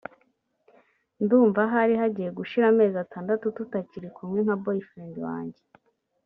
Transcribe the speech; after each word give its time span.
”Ndumva 1.23 1.59
ahari 1.67 1.93
hagiye 2.01 2.29
gushira 2.37 2.65
amezi 2.73 2.95
atandatu 3.05 3.45
tutakiri 3.57 4.07
kumwe 4.15 4.39
nka 4.45 4.55
boyfriend 4.63 5.15
wanjye 5.27 5.61